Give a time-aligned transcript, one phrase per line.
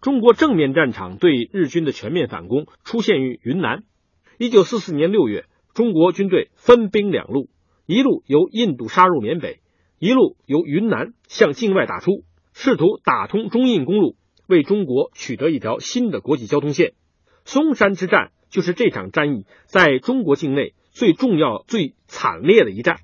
[0.00, 3.82] 中国正面战场对日军的全面反攻出现于云南。
[4.38, 7.50] 一九四四年六月，中国军队分兵两路，
[7.84, 9.60] 一路由印度杀入缅北，
[9.98, 12.24] 一路由云南向境外打出，
[12.54, 14.16] 试图打通中印公路，
[14.46, 16.94] 为中国取得一条新的国际交通线。
[17.44, 23.00] 松山之战就是这场战役在中国境内最重要、最惨烈的一战。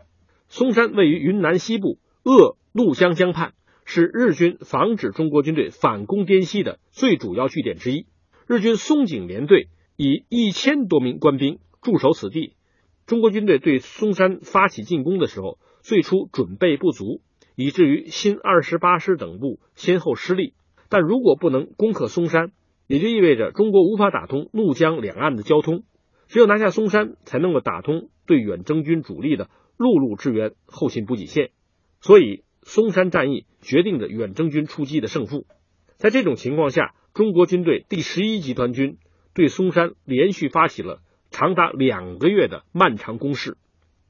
[0.49, 3.53] 松山位于云南西部鄂怒江江畔。
[3.89, 8.07] 是日军防止中国军队反攻滇西的最主要据点之一。
[8.49, 12.55] 日军松井联队以一千多名官兵驻守此地。
[13.07, 17.21] 中国军队对松山发起进攻的时候，最初准备不足，
[17.55, 20.55] 以至于新二十八师等部先后失利。
[20.89, 22.51] 但如果不能攻克松山，
[22.89, 25.85] 也就意味着中国无法打通怒江两岸的交通。
[26.27, 31.51] 只有拿下松山，才能够打通对远征军主力的陆路支援后勤补给线。
[32.01, 32.43] 所以。
[32.67, 35.47] 松山战役决定着远征军出击的胜负。
[35.99, 38.99] 在这种情况下，中国军队第十一集团军
[39.35, 43.57] 对松山连续发起了长达两个月的漫长攻势，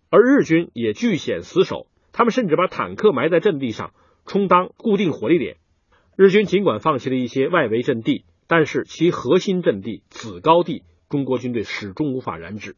[0.08, 1.86] 而日军也据险死守。
[2.12, 3.92] 他们甚至把坦克埋在阵地上，
[4.24, 5.58] 充当固定火力点。
[6.16, 12.74] 日军尽管放弃了一些外围阵地，但是其核心阵地子高地，中国军队始终无法染指。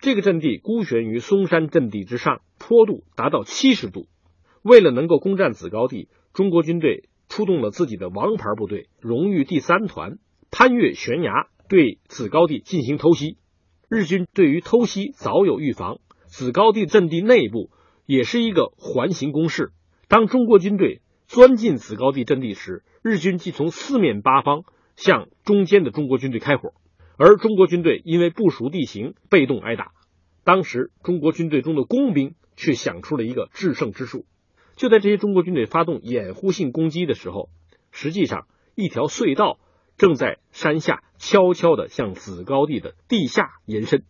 [0.00, 4.06] 这个阵地孤悬于松山阵地之上，坡度达到七十度。
[4.62, 10.18] 为了能够攻占子高地，中国军队出动了自己的王牌部队——荣誉第三团，
[10.50, 13.36] 攀越悬崖对子高地进行偷袭。
[13.88, 17.70] 日军对于偷袭早有预防，子高地阵地内部
[18.04, 19.72] 也是一个环形攻势。
[20.08, 24.64] 当中国军队钻进子高地阵地时，日军即从四面八方
[24.96, 26.72] 向中间的中国军队开火，
[27.16, 29.92] 而中国军队因为不熟地形，被动挨打。
[30.44, 34.24] 当时，中国军队中的工兵却想出了一个制胜之术。
[34.78, 37.50] 就在这些中国军队发动掩护性攻击的时候，
[37.90, 39.58] 实际上一条隧道
[39.96, 44.04] 正在山下悄悄地向子高地的地下延伸。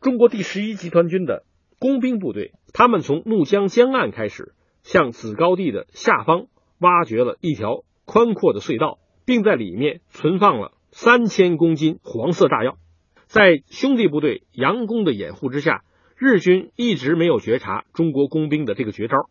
[0.00, 1.44] 中国第十一集团军的
[1.80, 4.54] 工兵部队，他们从怒江江岸开始，
[4.84, 6.46] 向子高地的下方
[6.78, 12.78] 挖掘了一条宽阔的隧道，并在里面存放了三千公斤黄色炸药。
[13.26, 15.82] 在兄弟部队佯攻的掩护之下，
[16.16, 19.28] 日军一直没有觉察中国工兵的这个绝招。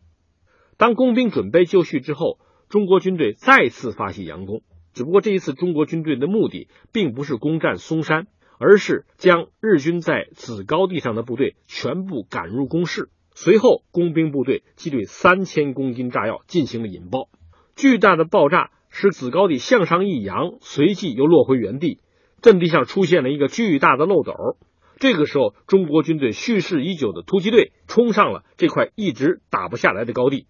[0.76, 4.62] 当工兵准备就绪之后，中国军队再次发起佯攻。
[4.92, 8.26] 只不过这一次，中国军队的目的并不是攻占松山，
[8.58, 13.08] 而是将日军在子高地上的部队全部赶入工事。
[13.34, 17.28] 随后，工兵部队即对三千公斤炸药进行了引爆，
[17.74, 21.98] 巨大的爆炸使子高地向上一扬，随即又落回原地，
[22.42, 24.32] 阵地上出现了一个巨大的漏斗。
[25.00, 30.46] 这个时候，中国军队蓄势已久的突击队冲上了这块一直打不下来的高地。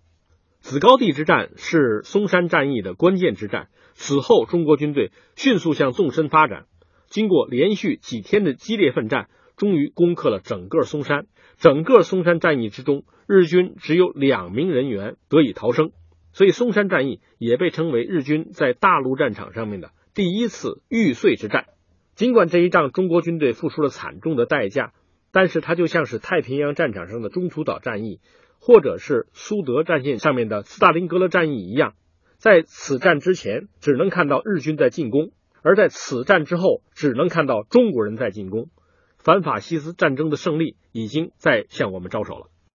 [0.64, 3.69] 子高地之战是松山战役的关键之战。
[3.92, 6.64] 此后，中国军队迅速向纵深发展，
[7.10, 11.26] 经过连续几天的激烈奋战，终于攻克了整个松山。
[11.58, 15.91] 整个松山战役之中，日军只有两名人员得以逃生，
[16.32, 21.66] 所以松山战役也被称为日军在大陆战场上面的第一次玉碎之战。
[22.14, 24.94] 尽管这一仗中国军队付出了惨重的代价，
[25.31, 28.20] 但是它就像是太平洋战场上的中途岛战役。
[28.66, 31.92] 或者是苏德战线上面的斯大林格勒战役一样，
[32.38, 38.70] 在此战之前只能看到日军在进攻，而在此战之后只能看到中国人在进攻。
[39.19, 42.47] 反法西斯战争的胜利已经在向我们招手了。